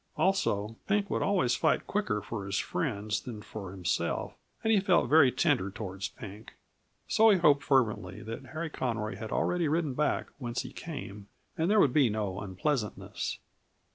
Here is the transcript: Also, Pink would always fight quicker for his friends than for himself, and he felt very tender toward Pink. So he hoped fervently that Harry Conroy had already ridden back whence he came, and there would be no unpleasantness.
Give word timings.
Also, 0.17 0.77
Pink 0.87 1.11
would 1.11 1.21
always 1.21 1.53
fight 1.55 1.85
quicker 1.85 2.23
for 2.23 2.47
his 2.47 2.57
friends 2.57 3.21
than 3.21 3.39
for 3.43 3.69
himself, 3.69 4.33
and 4.63 4.73
he 4.73 4.79
felt 4.79 5.07
very 5.07 5.31
tender 5.31 5.69
toward 5.69 6.03
Pink. 6.17 6.55
So 7.07 7.29
he 7.29 7.37
hoped 7.37 7.61
fervently 7.61 8.23
that 8.23 8.47
Harry 8.47 8.71
Conroy 8.71 9.17
had 9.17 9.31
already 9.31 9.67
ridden 9.67 9.93
back 9.93 10.29
whence 10.39 10.63
he 10.63 10.73
came, 10.73 11.27
and 11.55 11.69
there 11.69 11.79
would 11.79 11.93
be 11.93 12.09
no 12.09 12.39
unpleasantness. 12.39 13.37